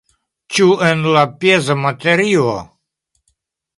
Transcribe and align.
Ĉu 0.53 0.69
en 0.87 1.03
la 1.17 1.23
peza 1.43 1.77
materio? 1.85 2.47